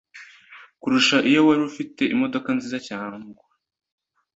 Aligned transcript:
kurusha 0.81 1.17
iyo 1.29 1.41
wari 1.47 1.61
ufite 1.69 2.01
imodoka 2.13 2.49
nziza 2.57 2.77
cyangwa 2.87 3.43